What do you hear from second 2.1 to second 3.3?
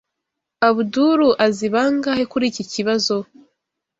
kuri iki kibazo?